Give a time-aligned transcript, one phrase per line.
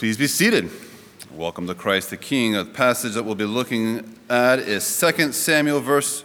[0.00, 0.70] Please be seated.
[1.30, 2.56] Welcome to Christ the King.
[2.56, 6.24] A passage that we'll be looking at is 2 Samuel verse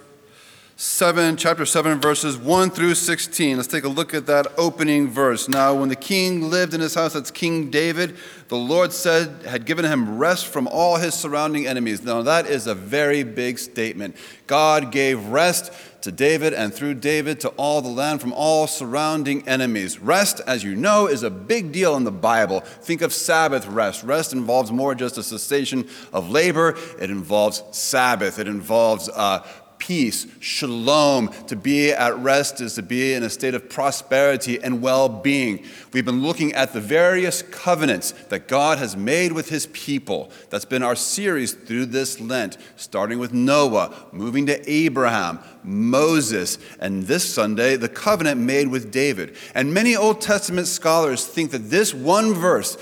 [0.77, 3.55] 7, chapter 7, verses 1 through 16.
[3.55, 5.47] Let's take a look at that opening verse.
[5.47, 8.17] Now, when the king lived in his house, that's King David,
[8.49, 12.03] the Lord said, had given him rest from all his surrounding enemies.
[12.03, 14.17] Now, that is a very big statement.
[14.47, 19.47] God gave rest to David and through David to all the land from all surrounding
[19.47, 19.97] enemies.
[19.99, 22.59] Rest, as you know, is a big deal in the Bible.
[22.59, 24.03] Think of Sabbath rest.
[24.03, 29.47] Rest involves more just a cessation of labor, it involves Sabbath, it involves uh,
[29.77, 31.29] peace, shalom.
[31.47, 35.65] To be at rest is to be in a state of prosperity and well being.
[35.93, 40.31] We've been looking at the various covenants that God has made with his people.
[40.49, 47.03] That's been our series through this Lent, starting with Noah, moving to Abraham, Moses, and
[47.03, 49.35] this Sunday, the covenant made with David.
[49.53, 52.77] And many Old Testament scholars think that this one verse,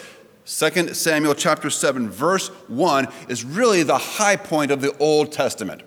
[0.46, 5.84] 2 Samuel chapter 7 verse 1 is really the high point of the Old Testament.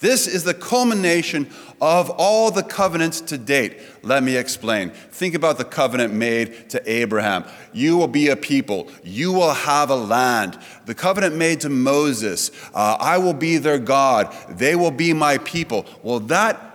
[0.00, 1.48] This is the culmination
[1.80, 3.78] of all the covenants to date.
[4.02, 4.90] Let me explain.
[4.90, 7.44] Think about the covenant made to Abraham.
[7.72, 10.58] You will be a people, you will have a land.
[10.86, 15.38] The covenant made to Moses, uh, I will be their God, they will be my
[15.38, 15.86] people.
[16.02, 16.66] Well, that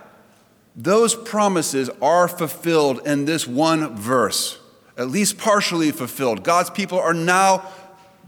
[0.76, 4.58] those promises are fulfilled in this one verse,
[4.96, 6.44] at least partially fulfilled.
[6.44, 7.66] God's people are now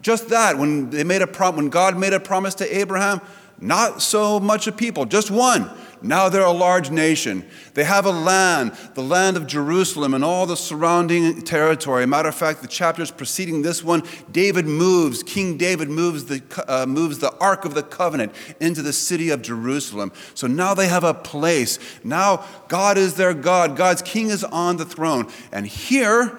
[0.01, 0.59] just that.
[0.59, 3.21] When they made a prom- when God made a promise to Abraham,
[3.61, 5.71] not so much a people, just one.
[6.01, 7.45] Now they're a large nation.
[7.75, 12.07] They have a land, the land of Jerusalem and all the surrounding territory.
[12.07, 16.87] Matter of fact, the chapters preceding this one, David moves, King David moves the, uh,
[16.87, 20.13] moves the Ark of the Covenant into the city of Jerusalem.
[20.35, 21.79] So now they have a place.
[22.05, 23.77] Now God is their God.
[23.77, 25.29] God's king is on the throne.
[25.51, 26.39] And here,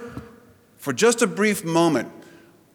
[0.78, 2.12] for just a brief moment,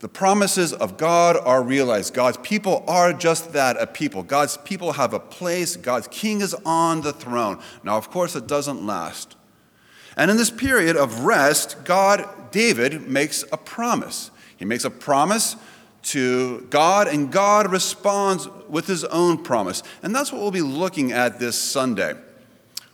[0.05, 2.12] the promises of God are realized.
[2.12, 4.22] God's people are just that a people.
[4.22, 5.77] God's people have a place.
[5.77, 7.58] God's king is on the throne.
[7.83, 9.34] Now, of course, it doesn't last.
[10.14, 14.30] And in this period of rest, God, David, makes a promise.
[14.58, 15.56] He makes a promise
[16.02, 19.83] to God, and God responds with his own promise.
[20.02, 22.12] And that's what we'll be looking at this Sunday.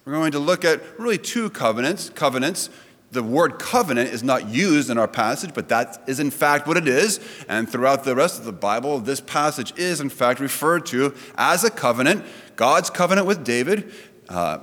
[0.04, 2.70] We're going to look at really two covenants, covenants
[3.12, 6.76] the word covenant is not used in our passage, but that is in fact what
[6.76, 7.18] it is.
[7.48, 11.64] And throughout the rest of the Bible, this passage is in fact referred to as
[11.64, 12.24] a covenant,
[12.56, 13.92] God's covenant with David.
[14.28, 14.60] Uh,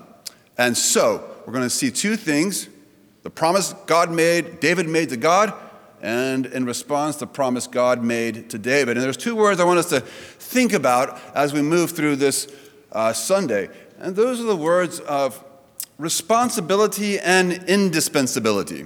[0.57, 2.69] and so, we're going to see two things
[3.23, 5.53] the promise God made, David made to God,
[6.01, 8.95] and in response, the promise God made to David.
[8.95, 12.47] And there's two words I want us to think about as we move through this
[12.93, 13.69] uh, Sunday.
[13.99, 15.43] And those are the words of
[15.97, 18.85] responsibility and indispensability.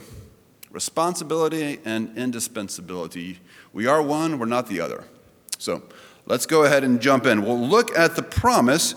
[0.71, 3.39] Responsibility and indispensability.
[3.73, 5.03] We are one, we're not the other.
[5.57, 5.83] So
[6.25, 7.43] let's go ahead and jump in.
[7.43, 8.95] We'll look at the promise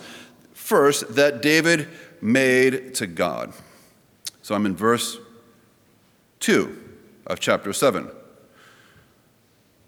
[0.52, 1.88] first that David
[2.20, 3.52] made to God.
[4.42, 5.18] So I'm in verse
[6.40, 6.78] 2
[7.26, 8.10] of chapter 7.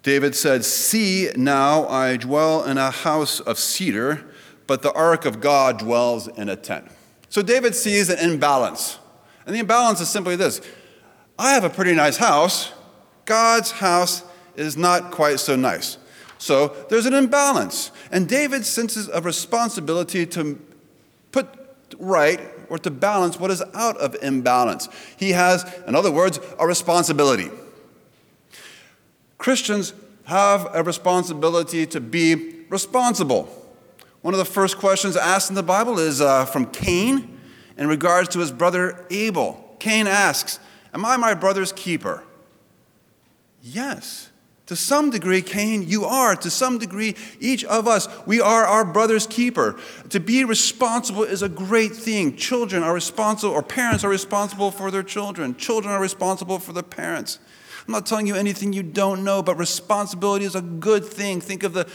[0.03, 4.25] David said, See, now I dwell in a house of cedar,
[4.65, 6.87] but the ark of God dwells in a tent.
[7.29, 8.99] So David sees an imbalance.
[9.45, 10.61] And the imbalance is simply this
[11.37, 12.71] I have a pretty nice house.
[13.25, 14.23] God's house
[14.55, 15.97] is not quite so nice.
[16.37, 17.91] So there's an imbalance.
[18.11, 20.59] And David senses a responsibility to
[21.31, 21.47] put
[21.99, 22.39] right
[22.69, 24.87] or to balance what is out of imbalance.
[25.17, 27.49] He has, in other words, a responsibility.
[29.37, 29.93] Christians
[30.25, 33.49] have a responsibility to be responsible.
[34.27, 37.39] One of the first questions asked in the Bible is uh, from Cain
[37.77, 39.77] in regards to his brother Abel.
[39.79, 40.59] Cain asks,
[40.93, 42.25] Am I my brother's keeper?
[43.61, 44.29] Yes.
[44.65, 46.35] To some degree, Cain, you are.
[46.35, 49.79] To some degree, each of us, we are our brother's keeper.
[50.09, 52.35] To be responsible is a great thing.
[52.35, 55.55] Children are responsible, or parents are responsible for their children.
[55.55, 57.39] Children are responsible for their parents.
[57.87, 61.39] I'm not telling you anything you don't know, but responsibility is a good thing.
[61.39, 61.87] Think of the,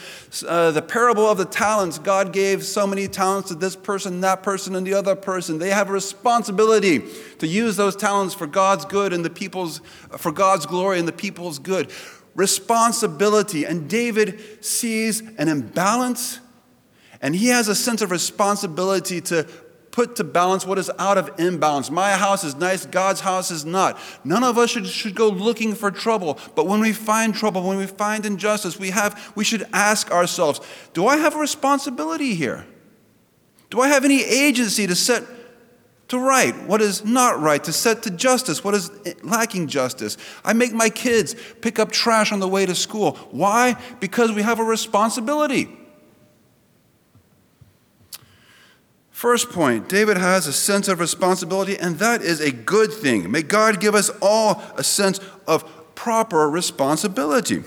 [0.48, 1.98] uh, the parable of the talents.
[1.98, 5.58] God gave so many talents to this person, that person, and the other person.
[5.58, 7.04] They have a responsibility
[7.40, 9.82] to use those talents for God's good and the people's,
[10.16, 11.92] for God's glory and the people's good.
[12.34, 13.66] Responsibility.
[13.66, 16.40] And David sees an imbalance
[17.20, 19.46] and he has a sense of responsibility to
[19.92, 21.90] put to balance what is out of imbalance.
[21.90, 24.00] My house is nice, God's house is not.
[24.24, 26.38] None of us should, should go looking for trouble.
[26.56, 30.60] But when we find trouble, when we find injustice, we, have, we should ask ourselves
[30.94, 32.66] do I have a responsibility here?
[33.70, 35.22] Do I have any agency to set
[36.08, 38.90] to right what is not right, to set to justice what is
[39.22, 40.18] lacking justice.
[40.44, 43.12] I make my kids pick up trash on the way to school.
[43.30, 43.82] Why?
[43.98, 45.74] Because we have a responsibility.
[49.22, 53.30] First point David has a sense of responsibility, and that is a good thing.
[53.30, 57.62] May God give us all a sense of proper responsibility.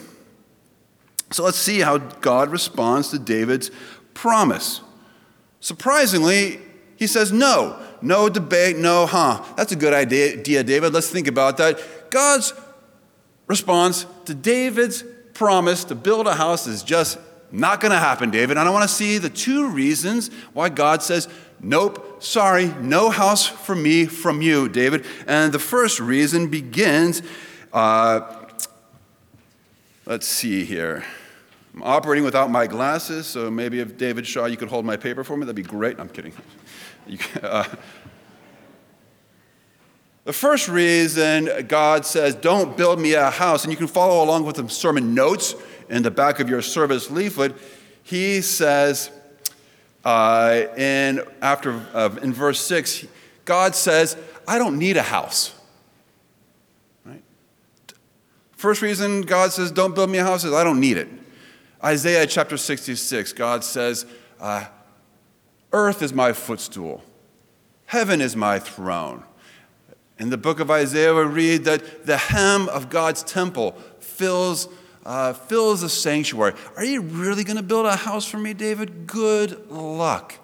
[1.32, 3.72] So let's see how God responds to David's
[4.14, 4.82] promise.
[5.62, 6.60] Surprisingly,
[6.98, 7.82] he says no.
[8.02, 9.42] No debate, no, huh?
[9.56, 10.92] That's a good idea, David.
[10.92, 11.80] Let's think about that.
[12.10, 12.54] God's
[13.48, 17.18] response to David's promise to build a house is just
[17.52, 18.58] not going to happen, David.
[18.58, 21.30] And I want to see the two reasons why God says,
[21.60, 25.06] Nope, sorry, no house for me from you, David.
[25.28, 27.22] And the first reason begins,
[27.74, 28.46] uh,
[30.06, 31.04] let's see here.
[31.74, 35.24] I'm operating without my glasses, so maybe if David Shaw, you could hold my paper
[35.24, 36.00] for me, that'd be great.
[36.00, 36.34] I'm kidding.
[37.08, 37.64] You, uh,
[40.24, 44.44] the first reason God says, Don't build me a house, and you can follow along
[44.44, 45.54] with the sermon notes
[45.88, 47.56] in the back of your service leaflet,
[48.04, 49.12] he says,
[50.06, 53.08] uh, in, after, uh, in verse 6,
[53.44, 54.16] God says,
[54.48, 55.54] I don't need a house.
[57.04, 57.24] Right?
[58.52, 61.10] First reason God says, Don't build me a house is I don't need it.
[61.84, 64.06] Isaiah chapter 66, God says,
[64.40, 64.66] uh,
[65.72, 67.04] Earth is my footstool,
[67.88, 69.24] heaven is my throne.
[70.18, 74.70] In the book of Isaiah, we read that the hem of God's temple fills,
[75.06, 76.54] uh, fills the sanctuary.
[76.76, 79.06] Are you really going to build a house for me, David?
[79.06, 80.36] Good luck.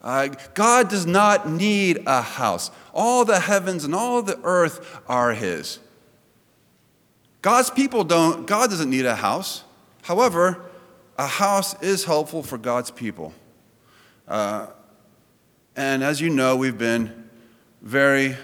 [0.00, 2.70] Uh, God does not need a house.
[2.92, 5.78] All the heavens and all the earth are His.
[7.40, 9.64] God's people don't, God doesn't need a house.
[10.02, 10.62] However,
[11.18, 13.32] a house is helpful for God's people.
[14.26, 14.68] Uh,
[15.76, 17.28] and as you know, we've been
[17.80, 18.36] very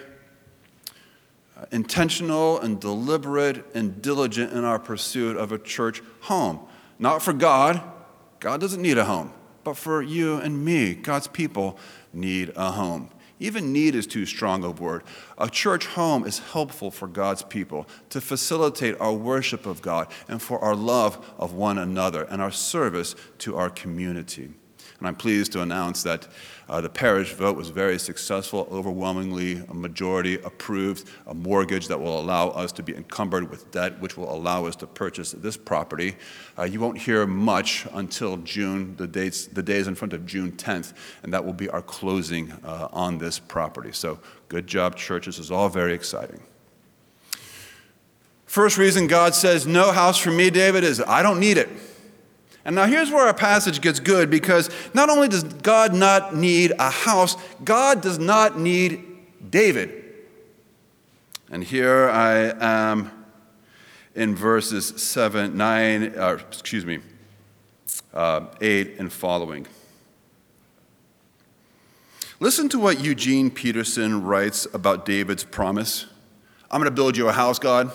[1.58, 6.60] Uh, intentional and deliberate and diligent in our pursuit of a church home.
[7.00, 7.82] Not for God,
[8.38, 9.32] God doesn't need a home,
[9.64, 11.76] but for you and me, God's people
[12.12, 13.10] need a home.
[13.40, 15.02] Even need is too strong a word.
[15.37, 20.40] A church home is helpful for God's people to facilitate our worship of God and
[20.40, 24.50] for our love of one another and our service to our community.
[24.98, 26.26] And I'm pleased to announce that
[26.68, 32.18] uh, the parish vote was very successful, overwhelmingly, a majority approved a mortgage that will
[32.18, 36.16] allow us to be encumbered with debt, which will allow us to purchase this property.
[36.58, 40.50] Uh, you won't hear much until June, the, dates, the days in front of June
[40.52, 40.92] 10th,
[41.22, 43.92] and that will be our closing uh, on this property.
[43.92, 44.18] So,
[44.48, 45.26] good job, church.
[45.26, 46.42] This is all very exciting.
[48.46, 51.68] First reason God says, No house for me, David, is I don't need it.
[52.68, 56.74] And now here's where our passage gets good because not only does God not need
[56.78, 57.34] a house,
[57.64, 59.02] God does not need
[59.48, 60.04] David.
[61.50, 63.10] And here I am
[64.14, 66.98] in verses 7, 9, uh, excuse me,
[68.12, 69.66] uh, 8 and following.
[72.38, 76.04] Listen to what Eugene Peterson writes about David's promise.
[76.70, 77.90] I'm going to build you a house, God.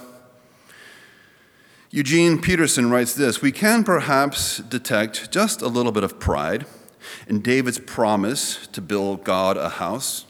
[1.95, 6.66] Eugene Peterson writes this We can perhaps detect just a little bit of pride
[7.28, 10.25] in David's promise to build God a house.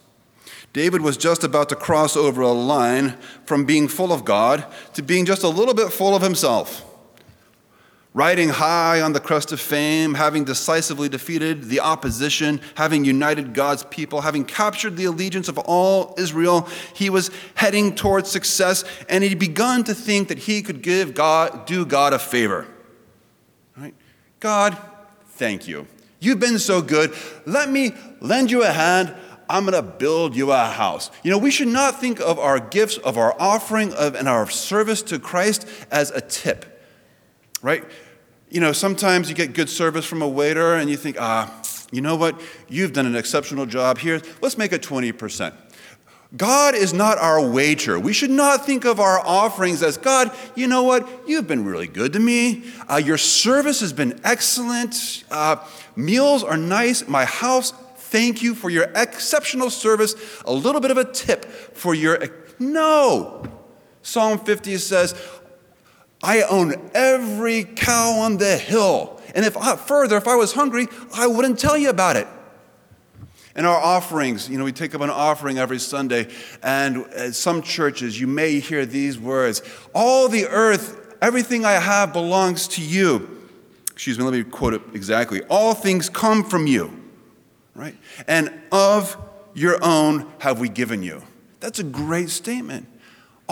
[0.73, 3.11] David was just about to cross over a line
[3.45, 6.83] from being full of God to being just a little bit full of himself
[8.13, 13.83] riding high on the crest of fame, having decisively defeated the opposition, having united God's
[13.85, 19.39] people, having captured the allegiance of all Israel, he was heading towards success, and he'd
[19.39, 22.67] begun to think that he could give God, do God a favor.
[23.75, 23.95] Right?
[24.39, 24.77] God,
[25.29, 25.87] thank you.
[26.19, 27.13] You've been so good.
[27.45, 29.13] Let me lend you a hand.
[29.49, 31.11] I'm going to build you a house.
[31.23, 34.49] You know, we should not think of our gifts, of our offering, of, and our
[34.49, 36.72] service to Christ as a tip
[37.63, 37.83] right?
[38.51, 41.51] You know, sometimes you get good service from a waiter and you think, ah,
[41.91, 42.39] you know what?
[42.69, 44.21] You've done an exceptional job here.
[44.41, 45.53] Let's make it 20%.
[46.35, 47.99] God is not our wager.
[47.99, 51.07] We should not think of our offerings as God, you know what?
[51.27, 52.63] You've been really good to me.
[52.89, 55.23] Uh, your service has been excellent.
[55.29, 55.57] Uh,
[55.95, 57.07] meals are nice.
[57.07, 60.15] My house, thank you for your exceptional service.
[60.45, 62.19] A little bit of a tip for your.
[62.57, 63.45] No.
[64.01, 65.13] Psalm 50 says,
[66.23, 69.21] I own every cow on the hill.
[69.35, 72.27] And if I, further, if I was hungry, I wouldn't tell you about it.
[73.55, 76.27] And our offerings, you know, we take up an offering every Sunday,
[76.63, 79.61] and at some churches, you may hear these words
[79.93, 83.29] All the earth, everything I have belongs to you.
[83.91, 85.43] Excuse me, let me quote it exactly.
[85.43, 86.99] All things come from you,
[87.75, 87.95] right?
[88.27, 89.17] And of
[89.53, 91.21] your own have we given you.
[91.59, 92.87] That's a great statement.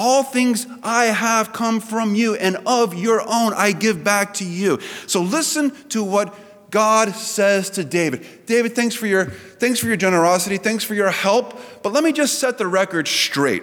[0.03, 4.43] All things I have come from you, and of your own I give back to
[4.43, 4.79] you.
[5.05, 8.25] So listen to what God says to David.
[8.47, 12.13] David, thanks for your, thanks for your generosity, thanks for your help, but let me
[12.13, 13.61] just set the record straight.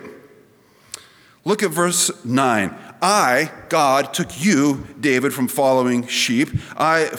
[1.45, 2.73] Look at verse 9.
[3.01, 6.49] I, God, took you, David, from following sheep.
[6.77, 7.11] I,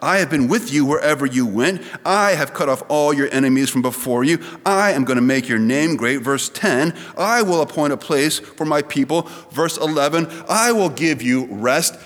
[0.00, 1.82] I have been with you wherever you went.
[2.04, 4.38] I have cut off all your enemies from before you.
[4.64, 6.18] I am going to make your name great.
[6.18, 9.22] Verse 10 I will appoint a place for my people.
[9.50, 11.98] Verse 11 I will give you rest.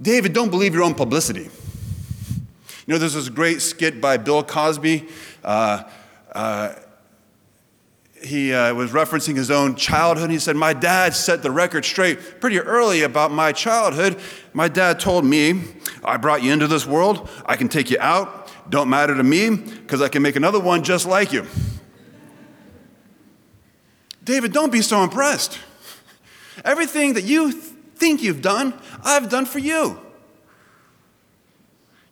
[0.00, 1.48] David, don't believe your own publicity.
[2.86, 5.08] You know, there's this great skit by Bill Cosby.
[5.42, 5.84] Uh,
[6.32, 6.74] uh,
[8.24, 10.30] he uh, was referencing his own childhood.
[10.30, 14.20] He said, My dad set the record straight pretty early about my childhood.
[14.52, 15.62] My dad told me,
[16.04, 19.56] I brought you into this world, I can take you out, don't matter to me,
[19.56, 21.46] because I can make another one just like you.
[24.24, 25.58] David, don't be so impressed.
[26.64, 30.00] Everything that you think you've done, I've done for you.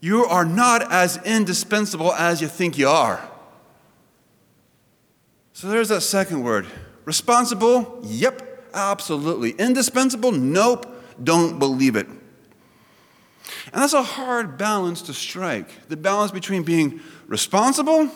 [0.01, 3.32] You are not as indispensable as you think you are.
[5.53, 6.67] So there's that second word.
[7.05, 8.01] Responsible?
[8.05, 9.51] Yep, absolutely.
[9.53, 10.33] Indispensable?
[10.33, 10.87] Nope,
[11.23, 12.07] don't believe it.
[12.07, 18.11] And that's a hard balance to strike the balance between being responsible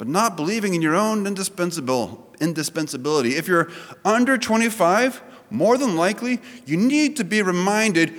[0.00, 3.36] but not believing in your own indispensable indispensability.
[3.36, 3.70] If you're
[4.02, 5.20] under 25,
[5.50, 8.14] more than likely, you need to be reminded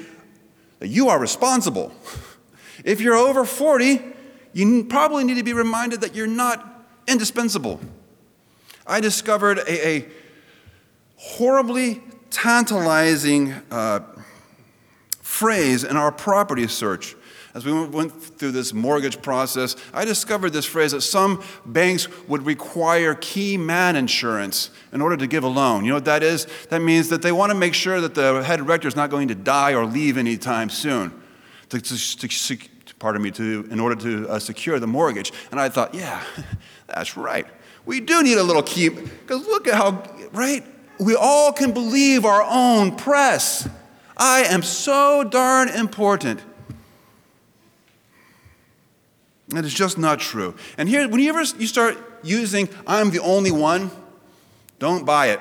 [0.78, 1.92] that you are responsible.
[2.86, 4.00] If you're over 40,
[4.54, 7.80] you probably need to be reminded that you're not indispensable.
[8.92, 10.10] I discovered a, a
[11.16, 14.02] horribly tantalizing uh,
[15.22, 17.16] phrase in our property search.
[17.54, 22.46] As we went through this mortgage process, I discovered this phrase that some banks would
[22.46, 25.86] require key man insurance in order to give a loan.
[25.86, 26.46] You know what that is?
[26.70, 29.30] That means that they want to make sure that the head rector is not going
[29.30, 31.14] to die or leave anytime soon.
[31.70, 35.32] To, to, to, pardon me, to, in order to uh, secure the mortgage.
[35.52, 36.22] And I thought, yeah,
[36.88, 37.48] that's right.
[37.86, 40.64] We do need a little keep, because look at how, right?
[41.00, 43.68] We all can believe our own press.
[44.16, 46.42] I am so darn important.
[49.50, 50.56] That is just not true.
[50.78, 53.92] And here, whenever you start using, I'm the only one,
[54.80, 55.40] don't buy it.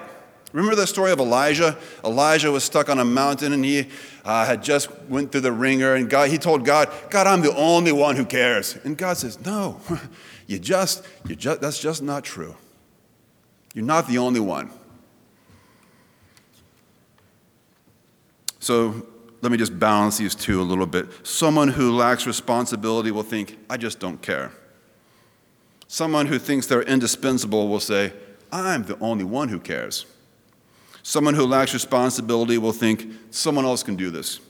[0.53, 1.79] Remember the story of Elijah?
[2.05, 3.87] Elijah was stuck on a mountain and he
[4.25, 7.55] uh, had just went through the wringer and God, he told God, God, I'm the
[7.55, 8.77] only one who cares.
[8.83, 9.81] And God says, no,
[10.51, 12.57] you just, you just, that's just not true.
[13.73, 14.69] You're not the only one.
[18.59, 19.07] So
[19.43, 21.07] let me just balance these two a little bit.
[21.25, 24.51] Someone who lacks responsibility will think, I just don't care.
[25.87, 28.13] Someone who thinks they're indispensable will say,
[28.51, 30.05] I'm the only one who cares.
[31.05, 34.41] Someone who lacks responsibility will think, someone else can do this.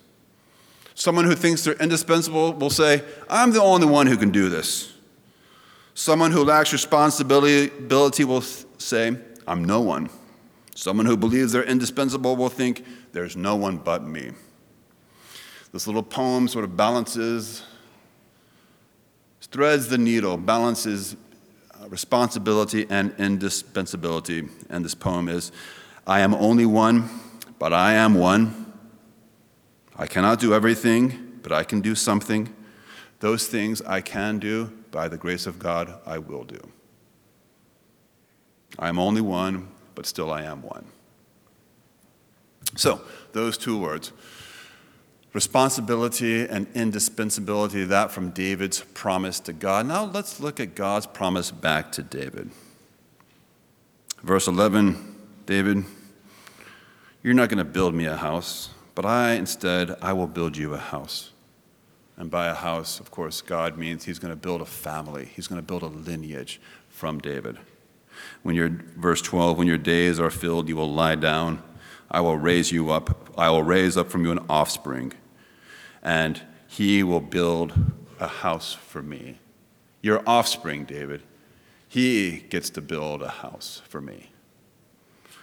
[0.95, 4.95] Someone who thinks they're indispensable will say, I'm the only one who can do this.
[6.00, 10.09] Someone who lacks responsibility will say, I'm no one.
[10.75, 14.30] Someone who believes they're indispensable will think, there's no one but me.
[15.75, 17.64] This little poem sort of balances,
[19.42, 21.16] threads the needle, balances
[21.78, 24.49] uh, responsibility and indispensability.
[24.71, 25.52] And this poem is
[26.07, 27.11] I am only one,
[27.59, 28.73] but I am one.
[29.99, 32.49] I cannot do everything, but I can do something.
[33.19, 36.61] Those things I can do, by the grace of God, I will do.
[38.78, 40.85] I am only one, but still I am one.
[42.76, 43.00] So,
[43.32, 44.12] those two words
[45.32, 49.87] responsibility and indispensability, that from David's promise to God.
[49.87, 52.50] Now, let's look at God's promise back to David.
[54.23, 55.16] Verse 11
[55.47, 55.85] David,
[57.23, 60.75] you're not going to build me a house, but I instead, I will build you
[60.75, 61.30] a house.
[62.21, 65.31] And by a house, of course, God means he's going to build a family.
[65.35, 66.61] He's going to build a lineage
[66.91, 67.57] from David.
[68.43, 71.62] When your verse 12, when your days are filled, you will lie down.
[72.11, 73.31] I will raise you up.
[73.39, 75.15] I will raise up from you an offspring,
[76.03, 77.73] and he will build
[78.19, 79.39] a house for me.
[80.03, 81.23] Your offspring, David,
[81.89, 84.29] he gets to build a house for me.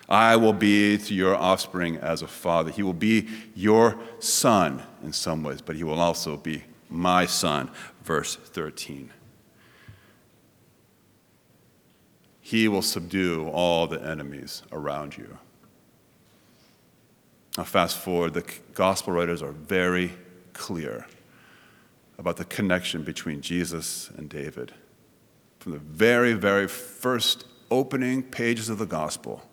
[0.10, 2.72] I will be to your offspring as a father.
[2.72, 7.70] He will be your son in some ways, but he will also be my son.
[8.04, 9.12] Verse 13.
[12.40, 15.38] He will subdue all the enemies around you.
[17.58, 20.14] Now, fast forward, the gospel writers are very
[20.54, 21.06] clear
[22.18, 24.74] about the connection between Jesus and David.
[25.60, 29.44] from the very, very first opening pages of the gospel.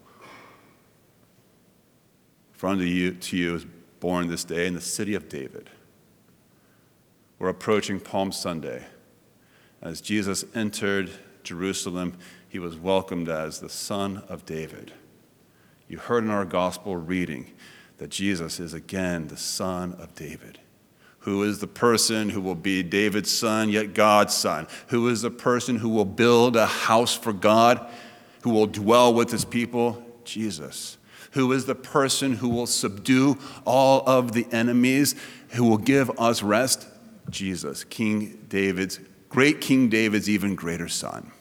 [2.55, 3.67] From you, to you is
[4.01, 5.71] born this day in the city of David.
[7.39, 8.85] We're approaching Palm Sunday.
[9.83, 11.11] As Jesus entered
[11.43, 12.17] Jerusalem,
[12.49, 14.93] he was welcomed as the Son of David.
[15.89, 17.53] You heard in our gospel reading
[17.99, 20.61] that Jesus is again the Son of David.
[21.21, 24.69] Who is the person who will be David's son, yet God's son?
[24.89, 27.91] Who is the person who will build a house for God,
[28.43, 30.03] who will dwell with his people?
[30.25, 30.99] Jesus.
[31.35, 35.17] Who is the person who will subdue all of the enemies,
[35.51, 36.87] who will give us rest?
[37.29, 41.33] Jesus, King David's, great King David's even greater son.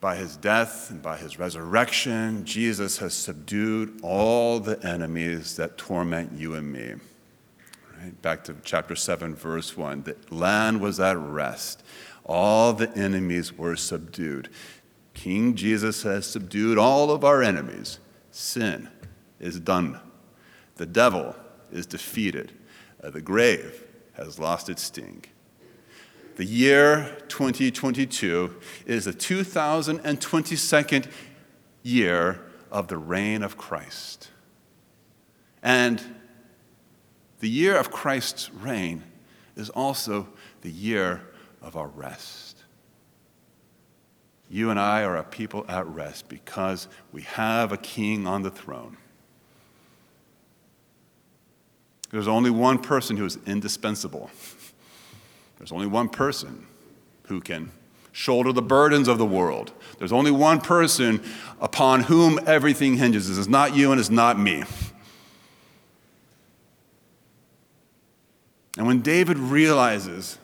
[0.00, 6.32] By his death and by his resurrection, Jesus has subdued all the enemies that torment
[6.32, 6.94] you and me.
[8.00, 8.22] Right?
[8.22, 10.04] Back to chapter 7, verse 1.
[10.04, 11.82] The land was at rest,
[12.24, 14.48] all the enemies were subdued.
[15.14, 17.98] King Jesus has subdued all of our enemies.
[18.30, 18.88] Sin
[19.38, 20.00] is done,
[20.76, 21.34] the devil
[21.72, 22.52] is defeated,
[23.02, 25.24] uh, the grave has lost its sting.
[26.36, 31.10] The year 2022 is the 2022nd
[31.82, 32.40] year
[32.70, 34.30] of the reign of Christ.
[35.62, 36.02] And
[37.40, 39.02] the year of Christ's reign
[39.56, 40.28] is also
[40.62, 41.22] the year
[41.60, 42.49] of our rest.
[44.50, 48.50] You and I are a people at rest because we have a king on the
[48.50, 48.96] throne.
[52.10, 54.28] There's only one person who is indispensable.
[55.58, 56.66] There's only one person
[57.24, 57.70] who can
[58.10, 59.72] shoulder the burdens of the world.
[59.98, 61.22] There's only one person
[61.60, 63.28] upon whom everything hinges.
[63.28, 64.64] This is not you and it's not me.
[68.76, 70.38] And when David realizes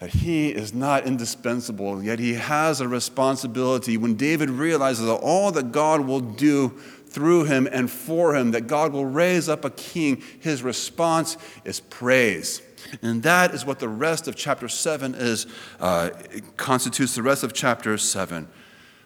[0.00, 5.52] that he is not indispensable, yet he has a responsibility, when David realizes that all
[5.52, 6.70] that God will do
[7.06, 11.80] through him and for him, that God will raise up a king, his response is
[11.80, 12.62] praise.
[13.02, 15.46] And that is what the rest of chapter 7 is,
[15.80, 16.10] uh,
[16.56, 18.48] constitutes the rest of chapter 7.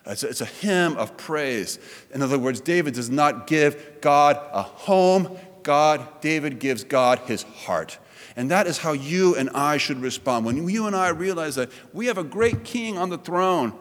[0.06, 1.80] It's a, it's a hymn of praise.
[2.12, 7.42] In other words, David does not give God a home, God, David gives God his
[7.42, 7.98] heart.
[8.36, 10.44] And that is how you and I should respond.
[10.44, 13.72] When you and I realize that we have a great king on the throne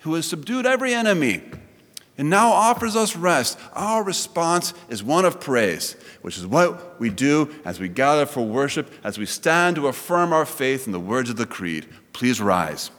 [0.00, 1.42] who has subdued every enemy,
[2.16, 3.58] and now offers us rest.
[3.72, 8.46] Our response is one of praise, which is what we do as we gather for
[8.46, 11.86] worship, as we stand to affirm our faith in the words of the Creed.
[12.12, 12.90] Please rise.